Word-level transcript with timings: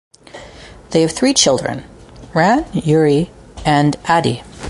They 0.89 1.01
have 1.01 1.11
three 1.11 1.31
children, 1.35 1.83
Ran, 2.33 2.65
Uri 2.73 3.29
and 3.63 3.95
Adi. 4.07 4.41